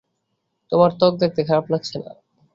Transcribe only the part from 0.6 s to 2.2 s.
তোমার ত্বক দেখতে খারাপ লাগছে না।